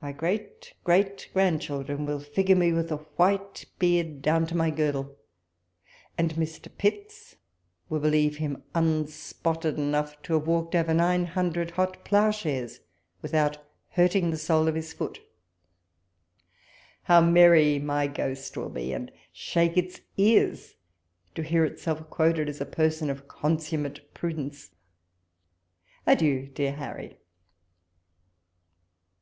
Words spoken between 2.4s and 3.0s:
me with